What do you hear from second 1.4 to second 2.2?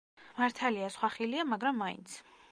მაგრამ მაინც.